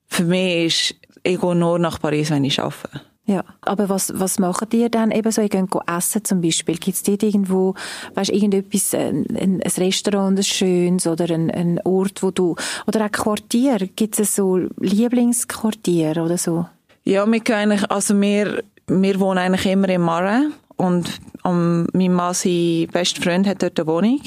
[0.07, 3.01] für mich ist, ich gehe nur nach Paris, wenn ich arbeite.
[3.27, 5.41] Ja, aber was, was machen die dann eben so?
[5.41, 6.77] Ihr geht essen zum Beispiel.
[6.77, 7.75] Gibt es dort irgendwo,
[8.15, 12.55] weißt irgendetwas, ein, ein Restaurant, ein schönes oder ein, ein Ort, wo du,
[12.87, 13.79] oder auch Quartier?
[13.97, 16.67] Gibt es so Lieblingsquartier oder so?
[17.05, 20.45] Ja, wir gehen eigentlich, also wir, wir wohnen eigentlich immer in Marais
[20.77, 21.09] und
[21.45, 24.21] um, mein Mann, sein bester Freund, hat dort eine Wohnung.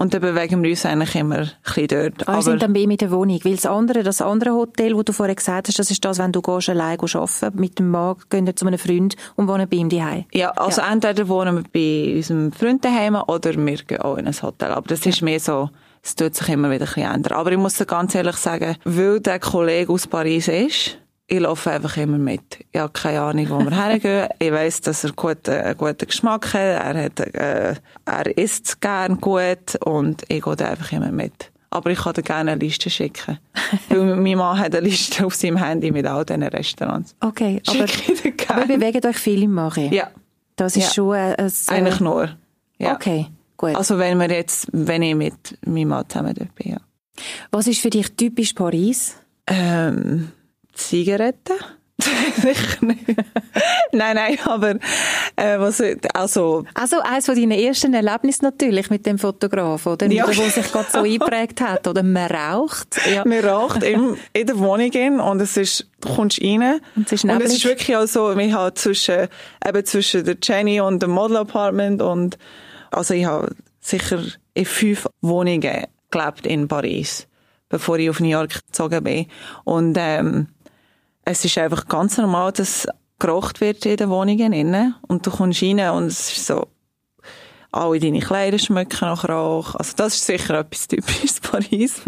[0.00, 2.26] Und dann bewegen wir uns eigentlich immer ein bisschen dort.
[2.26, 3.38] Ah, wir sind dann mehr mit der Wohnung.
[3.44, 6.32] Weil das andere, das andere Hotel, wo du vorher gesagt hast, das ist das, wenn
[6.32, 9.90] du gehst, allein arbeiten mit dem Mann, gehen zu einem Freund und wohnen bei ihm
[9.90, 10.24] daheim.
[10.32, 10.90] Ja, also ja.
[10.90, 14.70] entweder wohnen wir bei unserem Freund daheim oder wir gehen auch in ein Hotel.
[14.70, 15.68] Aber das ist mehr so,
[16.02, 17.34] es tut sich immer wieder ein bisschen ändern.
[17.34, 20.96] Aber ich muss dir ganz ehrlich sagen, weil der Kollege aus Paris ist,
[21.30, 22.66] ich laufe einfach immer mit.
[22.72, 24.28] Ich habe keine Ahnung, wo wir hergehen.
[24.38, 26.54] Ich weiss, dass er gut, äh, einen guten Geschmack hat.
[26.54, 31.52] Er, hat, äh, er isst gern gut und ich gehe da einfach immer mit.
[31.70, 33.38] Aber ich kann dir gerne eine Liste schicken.
[33.88, 37.14] Weil mein Mann hat eine Liste auf seinem Handy mit all diesen Restaurants.
[37.20, 37.86] Okay, aber,
[38.48, 39.82] aber ihr bewegt euch viel im Mache.
[39.82, 40.10] Ja.
[40.56, 40.94] Das ist ja.
[40.94, 42.28] schon ein, ein, Eigentlich nur.
[42.78, 42.94] Ja.
[42.94, 43.76] Okay, gut.
[43.76, 46.80] Also wenn wir jetzt, wenn ich mit meinem Mann zusammen dort bin, ja.
[47.52, 49.14] Was ist für dich typisch Paris?
[49.46, 50.32] Ähm,
[50.88, 51.58] Zigaretten?
[52.40, 53.06] Sicher nicht.
[53.92, 54.76] nein, nein, aber
[55.36, 55.82] äh, was,
[56.14, 56.64] also...
[56.74, 60.06] Also eines von deinen ersten Erlebnissen natürlich mit dem Fotograf, oder?
[60.06, 60.26] Ja.
[60.26, 62.02] Wo sich gerade so eingeprägt hat, oder?
[62.02, 63.00] Man raucht.
[63.12, 63.24] Ja.
[63.26, 67.24] Man raucht in, in der Wohnung und es ist, du kommst rein und es ist,
[67.24, 69.28] und es ist wirklich auch so, wir haben zwischen,
[69.66, 72.38] eben zwischen der Jenny und dem Model Apartment und
[72.90, 74.22] also ich habe sicher
[74.54, 77.26] in fünf Wohnungen gelebt in Paris,
[77.68, 79.26] bevor ich auf New York gezogen bin
[79.64, 80.48] und ähm,
[81.30, 82.86] es ist einfach ganz normal, dass
[83.18, 86.66] geraucht wird in den Wohnungen innen und du kommst rein und es ist so,
[87.72, 89.74] alle deine Kleider schmecken nach Rauch.
[89.76, 92.02] Also das ist sicher etwas typisches Paris.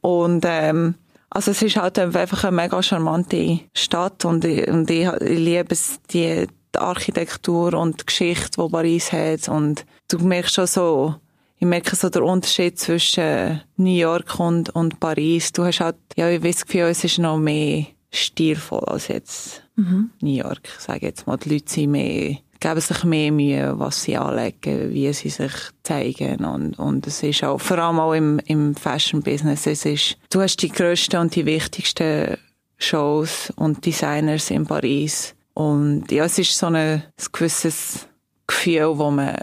[0.00, 0.94] Und ähm,
[1.30, 6.00] also es ist halt einfach eine mega charmante Stadt und ich, und ich, liebe es,
[6.10, 11.14] die, die Architektur und die Geschichte, die Paris hat und du merkst schon so,
[11.58, 15.52] ich merke so den Unterschied zwischen New York und, und Paris.
[15.52, 20.10] Du hast halt, ja, ich weiß Gefühl, es ist noch mehr stilvoll als jetzt mhm.
[20.20, 20.68] New York.
[20.76, 24.92] Ich sage jetzt mal, die Leute sind mehr, geben sich mehr Mühe, was sie anlegen,
[24.92, 29.66] wie sie sich zeigen und, und es ist auch, vor allem auch im, im Fashion-Business,
[29.66, 32.36] es ist, du hast die grössten und die wichtigsten
[32.78, 35.34] Shows und Designers in Paris.
[35.54, 38.06] Und ja, es ist so ein, ein gewisses
[38.46, 39.38] Gefühl, wo man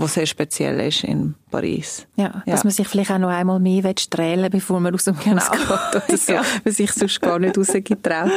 [0.00, 2.06] wo sehr speziell ist in Paris.
[2.16, 2.52] Ja, ja.
[2.52, 5.42] dass man sich vielleicht auch noch einmal mehr strählen bevor man aus dem genau.
[5.42, 6.42] Haus geht oder so, ja.
[6.64, 8.30] man sich sonst gar nicht rausgetraut.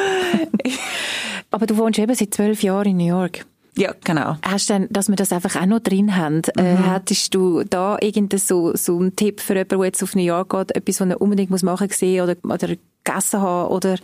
[1.51, 3.45] Aber du wohnst eben seit zwölf Jahren in New York.
[3.75, 4.37] Ja, genau.
[4.43, 6.83] Hast du denn, dass wir das einfach auch noch drin haben, äh, mhm.
[6.83, 10.21] äh, hättest du da irgendeinen so, so einen Tipp für jemanden, der jetzt auf New
[10.21, 13.95] York geht, etwas, was er unbedingt muss machen muss, oder, oder gegessen haben, oder?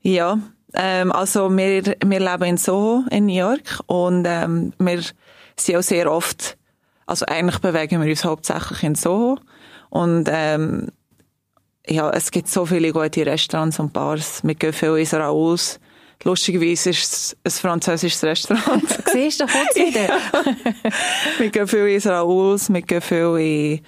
[0.00, 0.38] Ja,
[0.74, 5.00] ähm, also wir, wir leben in Soho in New York und ähm, wir
[5.56, 6.56] sind auch sehr oft,
[7.08, 9.38] also eigentlich bewegen wir uns hauptsächlich in Soho
[9.90, 10.88] und ähm,
[11.88, 14.40] ja, es gibt so viele gute Restaurants und Bars.
[14.44, 15.80] Wir gehen viel ins Raus.
[16.22, 18.84] Lustigerweise ist es ein französisches Restaurant.
[19.12, 20.08] Siehst du, da kommt wieder.
[21.38, 23.80] wir gehen viel ins Raus, wir gehen viel in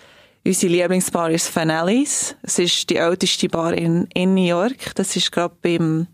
[0.42, 2.35] Unsere Lieblingsbar ist Fanellis.
[2.40, 4.94] Es ist die älteste Bar in, in New York.
[4.94, 6.06] Das ist gerade beim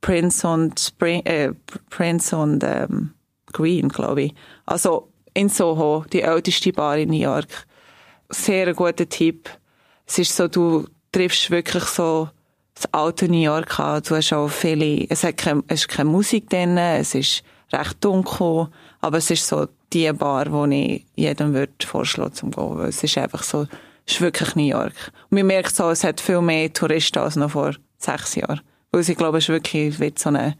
[0.00, 1.52] Prince und Spring, äh,
[1.90, 3.14] Prince und ähm,
[3.52, 4.34] Green, glaube ich.
[4.66, 7.66] Also in Soho, die älteste Bar in New York.
[8.28, 9.48] Sehr guter Tipp.
[10.06, 12.30] Es ist so, du triffst wirklich so
[12.74, 14.02] das alte New York an.
[14.02, 17.42] Du hast auch viele, es, hat keine, es ist keine Musik drin, es ist
[17.72, 18.68] recht dunkel,
[19.00, 23.02] aber es ist so die Bar, die ich jedem würde vorschlagen zum gehen, weil es
[23.02, 23.66] ist einfach so,
[24.06, 25.12] es ist wirklich New York.
[25.30, 28.60] Und man merkt so, es hat viel mehr Touristen als noch vor sechs Jahren.
[28.90, 30.54] Weil ich glaube, es ist wirklich wie so ein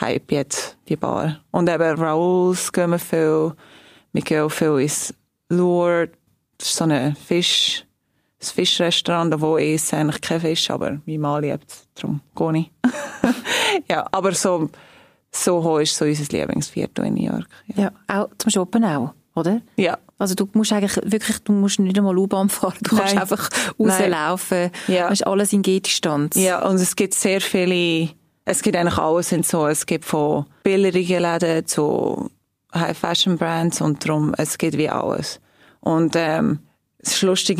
[0.00, 1.40] Hype jetzt, die Bar.
[1.50, 3.54] Und eben Raoul's gehen wir viel.
[4.24, 5.14] Viel ins
[5.48, 6.16] Lourdes.
[6.58, 7.84] Das ist so ein Fisch,
[8.40, 12.60] ein Fischrestaurant, wo ich esse eigentlich kein Fisch, aber mein Mann liebt es, darum gehe
[12.60, 12.70] ich.
[13.90, 14.70] ja, aber so,
[15.30, 17.46] so hoch ist so unser Lieblingsviertel in New York.
[17.74, 17.92] Ja.
[18.08, 19.60] ja, auch zum Shoppen auch, oder?
[19.76, 19.98] Ja.
[20.18, 23.04] Also du musst eigentlich wirklich, du musst nicht einmal U-Bahn fahren, du Nein.
[23.04, 25.10] kannst einfach rauslaufen, ja.
[25.10, 26.36] hast alles in Gehdistanz.
[26.36, 28.08] Ja, und es gibt sehr viele,
[28.46, 32.30] es gibt eigentlich alles in so, es gibt von billigen Läden zu
[32.74, 35.40] High-Fashion-Brands und darum, es gibt wie alles.
[35.80, 36.60] Und ähm,
[36.98, 37.58] es ist lustig,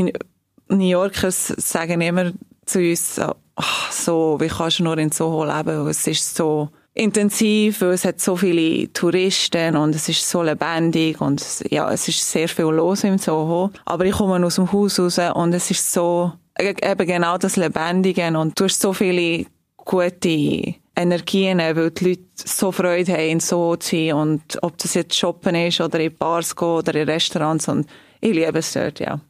[0.68, 2.32] New Yorkers sagen immer
[2.64, 3.20] zu uns,
[3.54, 5.86] ach, so, wie kannst du nur in Soho leben?
[5.86, 11.44] Es ist so intensiv, es hat so viele Touristen und es ist so lebendig und
[11.70, 13.70] ja, es ist sehr viel los im Soho.
[13.84, 17.56] Aber ich komme aus dem Haus raus und es ist so, e-, eben genau das
[17.56, 23.40] Lebendige und du hast so viele gute Energien, weil die Leute so Freude haben, in
[23.40, 27.08] Soho zu sein und ob das jetzt shoppen ist oder in Bars gehen oder in
[27.08, 27.86] Restaurants und
[28.20, 29.20] ich liebe es dort, ja.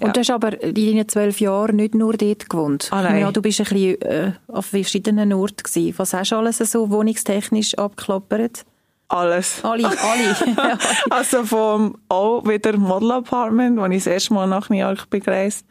[0.00, 0.12] Und ja.
[0.12, 2.88] du hast aber in deinen zwölf Jahren nicht nur dort gewohnt.
[2.90, 3.20] Ah, nein.
[3.20, 5.94] Ja, du bist ein bisschen äh, auf verschiedenen Orten gewesen.
[5.96, 8.64] Was hast du alles so wohnungstechnisch abgeklappert?
[9.08, 9.60] Alles.
[9.62, 10.78] Alle, alle.
[11.10, 15.20] also vom auch wieder Model Apartment, wo ich das erste Mal nach New York bin
[15.20, 15.64] gereist,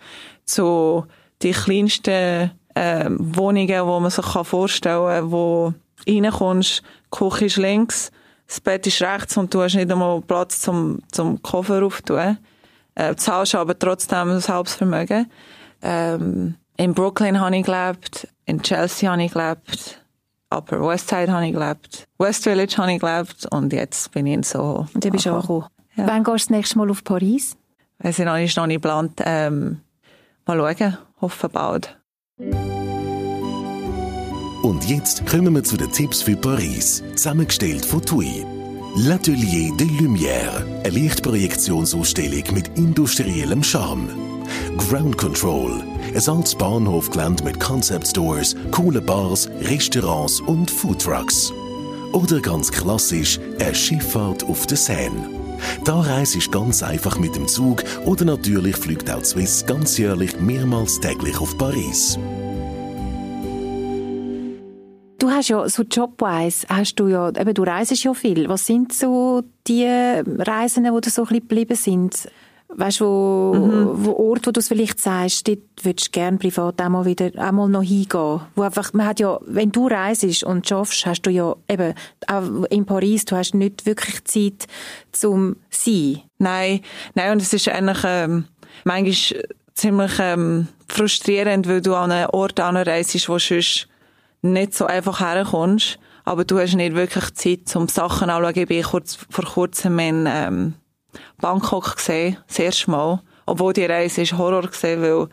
[0.46, 1.06] zu
[1.42, 5.74] die kleinsten äh, Wohnungen, wo man sich vorstellen kann, wo
[6.08, 8.12] reinkommst, die Küche ist links,
[8.48, 12.38] das Bett ist rechts und du hast nicht einmal Platz zum, zum Koffer aufzutun.
[12.96, 15.30] Äh, zahlst aber trotzdem das Hauptvermögen.
[15.82, 20.00] Ähm, in Brooklyn habe ich gelebt, in Chelsea habe ich gelebt,
[20.52, 24.34] Upper West Side habe ich gelebt, West Village habe ich gelebt und jetzt bin ich
[24.34, 24.88] in Soho.
[24.94, 25.66] Und du bist auch angekommen.
[25.96, 26.08] Ja.
[26.08, 27.58] Wann gehst du das nächste Mal auf Paris?
[28.00, 29.22] Es ist noch nicht, noch nicht geplant.
[29.24, 29.82] Ähm,
[30.46, 31.98] mal schauen, hoffe bald.
[34.64, 38.44] Und jetzt kommen wir zu den Tipps für Paris, zusammengestellt von TUI.
[38.96, 44.10] L'Atelier des Lumières, eine Lichtprojektionsausstellung mit industriellem Charme.
[44.78, 51.54] Ground Control, ein altes Bahnhofgelände mit Concept Stores, coole Bars, Restaurants und Foodtrucks.
[52.14, 55.43] Oder ganz klassisch, eine Schifffahrt auf der Seine.
[55.84, 60.40] Da reise ich ganz einfach mit dem Zug oder natürlich fliegt auch Swiss ganz jährlich
[60.40, 62.18] mehrmals täglich auf Paris.
[65.20, 68.50] Du hast ja so jobwise, hast du ja, eben du reisest ja viel.
[68.50, 72.28] Was sind so die Reisen, die da so ein bisschen geblieben sind?
[72.76, 74.06] Weißt du, wo, mhm.
[74.06, 77.32] wo Ort, wo du es vielleicht sagst, dort würdest du gerne privat auch mal wieder,
[77.38, 78.42] auch mal noch hingehen.
[78.56, 81.94] Wo einfach, man hat ja, wenn du reist und schaffst, hast du ja eben,
[82.28, 84.68] auch in Paris, du hast nicht wirklich Zeit
[85.12, 86.22] zum Sein.
[86.40, 86.82] Nein,
[87.16, 88.46] nein, und es ist eigentlich, ähm,
[88.84, 93.88] manchmal ziemlich, ähm, frustrierend, weil du an einen Ort anreist, wo sonst
[94.42, 98.62] nicht so einfach herkommst, aber du hast nicht wirklich Zeit, um Sachen anzuschauen.
[98.62, 100.74] Ich bin kurz, vor kurzem in ähm,
[101.40, 103.22] Bangkok gesehen, erste Mal.
[103.46, 105.28] Obwohl die Reise ist Horror gesehen, weil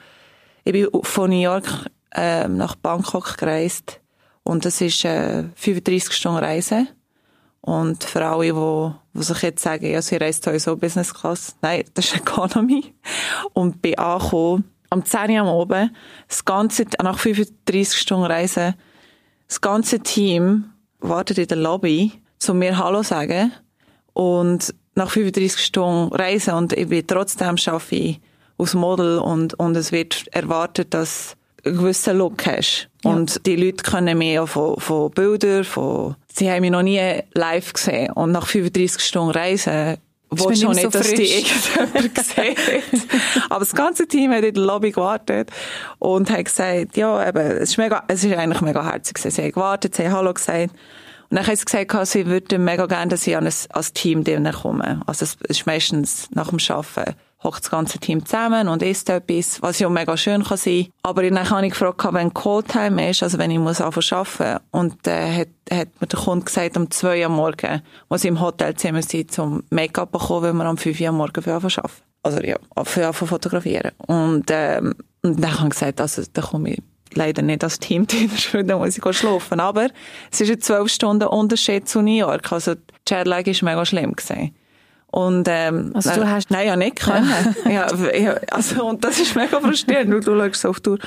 [0.65, 1.67] ich bin von New York
[2.15, 4.01] ähm, nach Bangkok gereist
[4.43, 6.87] und das ist äh, 35 Stunden Reise.
[7.61, 11.85] Und für alle, die, die sich jetzt sagen, ja, sie reist sowieso Business Class, nein,
[11.95, 12.95] das ist Economy.
[13.53, 15.95] Und bin angekommen, am 10 Uhr am Oben,
[16.27, 18.75] das Ganze, nach 35 Stunden Reise,
[19.47, 23.53] das ganze Team wartet in der Lobby, zu mir Hallo sagen
[24.15, 28.21] und nach 35 Stunden reisen und ich bin trotzdem schaffe ich
[28.59, 32.89] aus Model und, und es wird erwartet, dass du einen gewissen Look hast.
[33.03, 33.13] Ja.
[33.13, 37.01] Und die Leute können mich auch von, von Bildern, von, sie haben mich noch nie
[37.33, 39.97] live gesehen und nach 35 Stunden Reisen
[40.29, 42.57] wollte schon nicht, so dass die irgendjemand gesehen
[43.49, 45.51] Aber das ganze Team hat in der Lobby gewartet
[45.99, 49.35] und hat gesagt, ja, eben, es ist mega, es ist eigentlich mega herzig gewesen.
[49.35, 50.75] Sie haben gewartet, sie haben Hallo gesagt.
[51.31, 55.01] Und dann haben sie gesagt, sie würden mega gerne, dass ich als, Team komme.
[55.07, 59.63] Also es ist meistens nach dem Arbeiten hockt das ganze Team zusammen und isst etwas,
[59.63, 60.89] was ja mega schön kann sein.
[61.03, 65.41] Aber dann habe ich gefragt, wenn Calltime ist, also wenn ich muss arbeiten und äh,
[65.41, 69.29] hat, hat mir der Kunde gesagt, um zwei Uhr morgen muss ich im Hotelzimmer sein,
[69.29, 71.91] zum Make-up bekommen, weil wir um fünf Uhr morgen für arbeiten.
[72.23, 73.93] Also ja, für fotografieren.
[74.07, 76.83] Und, ähm, und dann habe ich gesagt, also da komme ich
[77.15, 78.31] leider nicht als Team drin,
[78.67, 79.61] dann muss ich schlafen.
[79.61, 79.89] Aber
[80.31, 82.53] es ist ein zwölf Stunden Unterschied zu New York.
[82.53, 82.81] Also die
[83.15, 84.13] Jetlag war mega schlimm.
[84.13, 84.55] Gewesen.
[85.11, 86.51] Und, ähm, also du hast...
[86.51, 87.55] Nein, ja nicht können.
[87.65, 90.99] ja, ja, also, und das ist mega frustrierend, weil du schaust auf die Tour,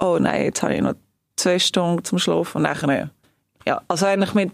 [0.00, 0.94] oh nein, jetzt habe ich noch
[1.36, 3.10] zwei Stunden zum Schlafen und nachher,
[3.64, 4.52] ja, also eigentlich mit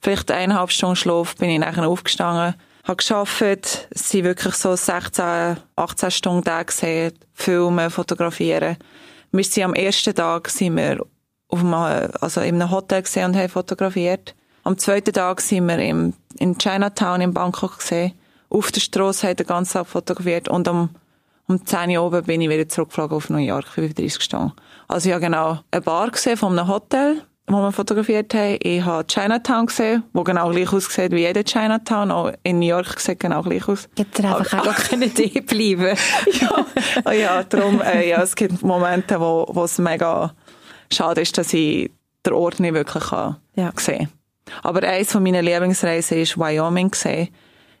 [0.00, 3.42] vielleicht eineinhalb Stunden Schlaf bin ich nachher aufgestanden, habe geschafft,
[3.90, 8.78] es sind wirklich so 16, 18 Stunden Tage gesehen, filmen, fotografieren.
[9.30, 11.04] Wir sind am ersten Tag sind wir
[11.48, 14.34] auf einem, also in einem Hotel gesehen und haben fotografiert.
[14.64, 18.12] Am zweiten Tag sind wir im, in Chinatown in Bangkok gesehen
[18.50, 20.90] auf der Straße, hat den ganzen Tag fotografiert und um,
[21.46, 24.52] um 10 Uhr oben bin ich wieder zurückgeflogen auf New York, wie 30 Stunden.
[24.88, 28.58] Also ich habe genau eine Bar gesehen von einem Hotel, wo wir fotografiert haben.
[28.62, 32.10] Ich habe Chinatown gesehen, wo genau gleich aussieht wie jeder Chinatown.
[32.10, 33.88] Auch in New York sieht genau gleich aus.
[33.96, 35.96] Jetzt einfach auch keine Idee bleiben.
[36.40, 36.66] ja,
[37.04, 40.34] oh ja, darum, äh, ja, es gibt Momente, wo, wo es mega
[40.92, 41.90] schade ist, dass ich
[42.24, 43.72] den Ort nicht wirklich kann ja.
[43.76, 44.08] sehen
[44.62, 47.28] Aber eines von meinen Lieblingsreisen ist Wyoming gesehen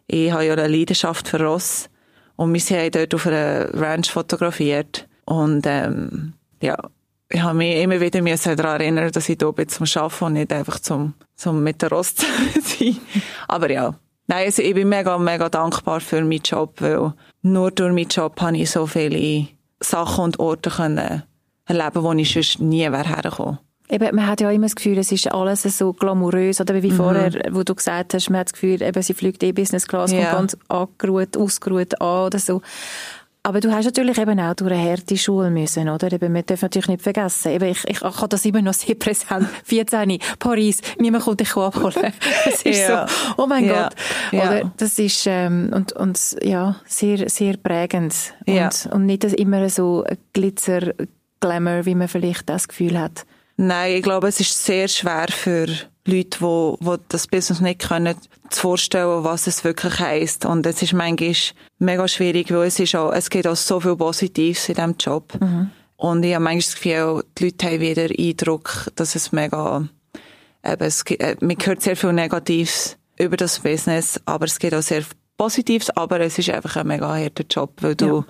[0.08, 1.90] ich habe ja eine Leidenschaft für Ross
[2.36, 6.76] und wir haben dort auf einer Ranch fotografiert und ähm, ja,
[7.30, 8.20] ich habe mich immer wieder
[8.56, 11.90] daran erinnern, dass ich hier bin zum Arbeiten und nicht einfach zum, zum mit der
[11.90, 12.26] Ross zu
[12.60, 12.96] sein.
[13.46, 13.94] Aber ja,
[14.26, 17.12] nein, also ich bin mega, mega dankbar für meinen Job, weil
[17.42, 19.48] nur durch meinen Job habe ich so viele
[19.80, 21.22] Sachen und Orte können
[21.66, 23.58] erleben, wo ich sonst nie wäre hergekommen.
[23.90, 26.96] Eben, man hat ja immer das Gefühl, es ist alles so glamourös, oder wie mhm.
[26.96, 30.12] vorher, wo du gesagt hast, man hat das Gefühl, eben, sie fliegt eh Business Class,
[30.12, 30.30] ja.
[30.30, 32.60] kommt ganz angeruht, ausgeruht an oder so.
[33.42, 36.12] Aber du hast natürlich eben auch durch eine harte Schule müssen, oder?
[36.12, 37.52] Eben, man darf natürlich nicht vergessen.
[37.52, 39.48] Eben, ich, ich, ich habe das immer noch sehr präsent.
[39.64, 42.12] 14, Paris, niemand kommt dich abholen.
[42.46, 43.06] Es ist ja.
[43.06, 43.84] so, oh mein ja.
[43.84, 43.94] Gott.
[44.32, 44.72] Oder?
[44.76, 48.14] Das ist, ähm, und, und, ja, sehr, sehr prägend.
[48.46, 50.94] Und, und nicht immer so Glitzer,
[51.40, 53.24] Glamour, wie man vielleicht das Gefühl hat.
[53.56, 55.66] Nein, ich glaube, es ist sehr schwer für
[56.10, 58.16] Leute, die, die das Business nicht können,
[58.50, 60.44] zu vorstellen, was es wirklich heisst.
[60.44, 61.34] Und es ist manchmal
[61.78, 65.38] mega schwierig, weil es ist auch, es geht auch so viel Positives in diesem Job.
[65.40, 65.70] Mhm.
[65.96, 69.88] Und ich habe manchmal das Gefühl, die Leute haben wieder Eindruck, dass es mega,
[70.64, 74.82] eben, es, äh, man hört sehr viel Negatives über das Business, aber es geht auch
[74.82, 75.04] sehr
[75.36, 78.24] Positives, aber es ist einfach ein mega harter Job, weil du, ja.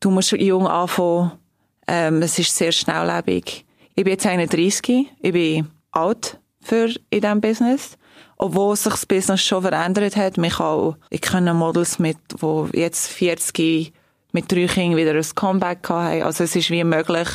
[0.00, 1.32] du musst jung anfangen,
[1.86, 3.64] ähm, es ist sehr schnelllebig
[3.98, 7.96] ich bin jetzt 31, ich bin alt für in diesem Business.
[8.36, 10.38] Obwohl sich das Business schon verändert hat.
[10.38, 13.92] Mich auch, ich kenne Models mit, wo jetzt 40
[14.32, 16.22] mit drei Kindern wieder ein Comeback haben.
[16.22, 17.28] Also es ist wie möglich.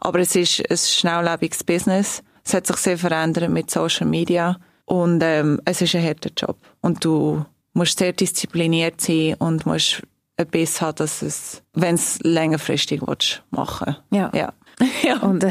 [0.00, 2.22] Aber es ist ein schnelllebiges Business.
[2.44, 4.58] Es hat sich sehr verändert mit Social Media.
[4.84, 6.58] Und ähm, es ist ein harter Job.
[6.80, 10.02] Und du musst sehr diszipliniert sein und musst
[10.36, 14.30] ein Biss haben, dass es, wenn es längerfristig willst, machen Ja.
[14.34, 14.52] ja.
[15.02, 15.18] ja.
[15.20, 15.50] Und äh,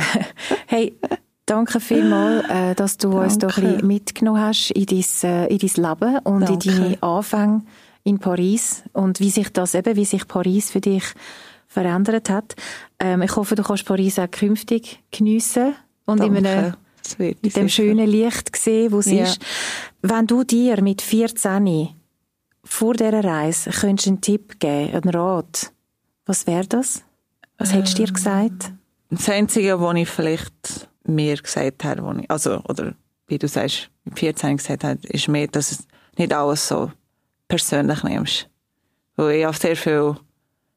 [0.68, 1.00] hey,
[1.52, 3.26] danke vielmals, äh, dass du danke.
[3.26, 6.70] uns da ein bisschen mitgenommen hast in dein, äh, in dein Leben und danke.
[6.70, 7.64] in deine Anfänge
[8.04, 11.04] in Paris und wie sich das eben, wie sich Paris für dich
[11.68, 12.56] verändert hat.
[13.00, 16.38] Ähm, ich hoffe, du kannst Paris auch künftig geniessen und danke.
[16.38, 16.74] in einem
[17.18, 19.24] mit dem schönen Licht sehen, wo es ja.
[19.24, 19.42] ist.
[20.02, 21.90] Wenn du dir mit 14
[22.64, 25.74] vor dieser Reise könntest einen Tipp geben, einen Rat,
[26.26, 27.04] was wäre das?
[27.58, 27.78] Was ähm.
[27.78, 28.72] hättest du dir gesagt?
[29.10, 32.94] Das Einzige, was ich vielleicht mir gesagt habe, wo ich, also, oder
[33.28, 35.88] wie du sagst, mit 14 gesagt habe, ist mehr, dass es
[36.18, 36.92] nicht alles so
[37.48, 38.50] persönlich nimmst.
[39.16, 40.16] Weil ich habe sehr viel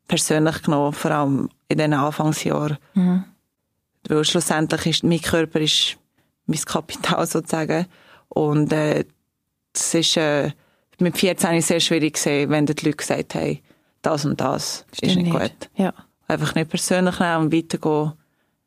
[0.06, 2.78] persönlich genommen, vor allem in den Anfangsjahren.
[2.94, 3.24] Mhm.
[4.08, 5.96] Weil schlussendlich ist mein Körper ist
[6.46, 7.86] mein Kapital sozusagen.
[8.28, 9.04] Und äh,
[9.72, 10.52] das ist äh,
[11.00, 13.58] mit 14 sehr schwierig gesehen, wenn die Leute gesagt haben,
[14.02, 15.70] das und das Stimmt ist nicht, nicht gut.
[15.76, 15.94] Ja.
[16.28, 18.12] Einfach nicht persönlich nehmen und weitergehen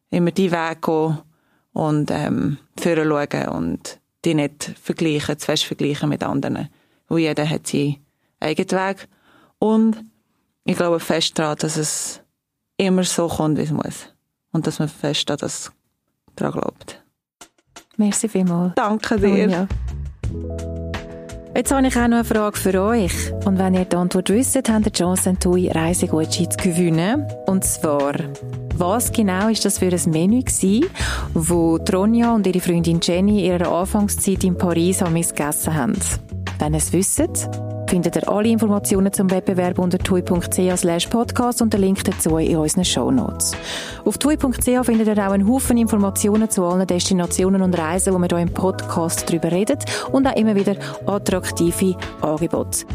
[0.09, 1.18] immer die Weg gehen
[1.78, 6.69] und ähm, führen schauen und die nicht vergleichen, zu fest vergleichen mit anderen.
[7.07, 7.97] Weil jeder hat seinen
[8.39, 9.07] eigenen Weg.
[9.59, 10.03] Und
[10.63, 12.21] ich glaube fest daran, dass es
[12.78, 14.07] immer so kommt, wie es muss.
[14.51, 15.71] Und dass man fest an das
[16.36, 17.03] daran glaubt.
[17.97, 18.73] Merci vielmals.
[18.75, 19.67] Danke dir.
[21.55, 23.32] Jetzt habe ich auch noch eine Frage für euch.
[23.45, 27.28] Und wenn ihr die Antwort wisst, habt ihr die Chance, einen TUI Reisegutschein zu gewinnen.
[27.45, 28.13] Und zwar,
[28.80, 30.86] was genau ist das für ein Menü gewesen,
[31.34, 35.97] wo Tronja und ihre Freundin Jenny in ihrer Anfangszeit in Paris am gegessen haben?
[36.59, 37.49] Wenn ihr es wisst,
[37.88, 42.86] findet ihr alle Informationen zum Wettbewerb unter tui.ch podcast und den Link dazu in unseren
[42.86, 43.55] Show Notes.
[44.05, 48.28] Auf tui.ch findet ihr auch einen Haufen Informationen zu allen Destinationen und Reisen, wo wir
[48.28, 49.78] hier im Podcast darüber reden
[50.11, 50.75] und auch immer wieder
[51.05, 52.86] attraktive Angebote.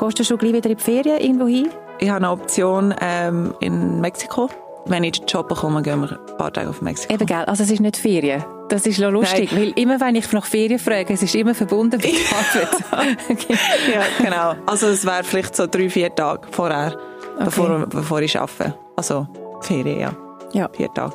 [0.00, 1.68] Gehst du schon gleich wieder in die Ferien irgendwo hin?
[2.00, 4.48] Ich habe eine Option ähm, in Mexiko.
[4.86, 7.12] Wenn ich den Job bekomme, gehen wir ein paar Tage auf Mexiko.
[7.12, 7.44] Eben, gell?
[7.44, 8.42] Also es ist nicht Ferien.
[8.70, 9.60] Das ist noch lustig, Nein.
[9.60, 13.18] weil immer wenn ich nach Ferien frage, es ist immer verbunden mit Arbeit.
[13.28, 13.58] okay.
[13.92, 14.54] Ja, genau.
[14.64, 16.96] Also es wäre vielleicht so drei, vier Tage vorher,
[17.34, 17.44] okay.
[17.44, 18.74] bevor, bevor ich arbeite.
[18.96, 19.26] Also
[19.60, 20.12] Ferien, ja.
[20.52, 20.70] Ja.
[20.72, 21.14] Vier Tage.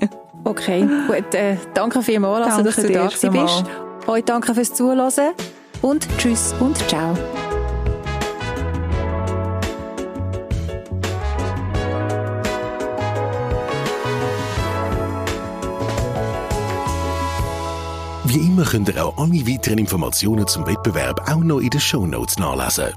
[0.44, 1.34] okay, gut.
[1.34, 3.64] Äh, danke vielmals, also, dass du da bist.
[4.06, 5.10] Euch danke fürs Zuhören
[5.82, 7.14] und tschüss und ciao.
[18.30, 22.06] Wie immer könnt ihr auch alle weiteren Informationen zum Wettbewerb auch noch in den Show
[22.06, 22.94] Notes nachlesen.